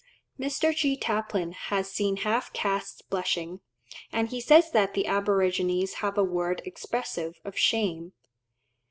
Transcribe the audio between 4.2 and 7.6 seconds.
he says that the aborigines have a word expressive of